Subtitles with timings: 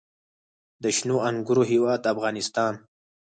[0.83, 2.73] د شنو انګورو هیواد افغانستان.